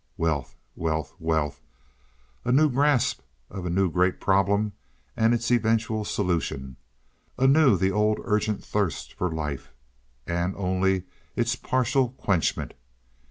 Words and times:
Wealth, 0.17 0.55
wealth, 0.75 1.13
wealth! 1.19 1.61
A 2.43 2.51
new 2.51 2.71
grasp 2.71 3.21
of 3.51 3.67
a 3.67 3.69
new 3.69 3.91
great 3.91 4.19
problem 4.19 4.73
and 5.15 5.31
its 5.31 5.51
eventual 5.51 6.05
solution. 6.05 6.75
Anew 7.37 7.77
the 7.77 7.91
old 7.91 8.17
urgent 8.23 8.63
thirst 8.63 9.13
for 9.13 9.29
life, 9.31 9.71
and 10.25 10.55
only 10.57 11.03
its 11.35 11.55
partial 11.55 12.09
quenchment. 12.13 12.73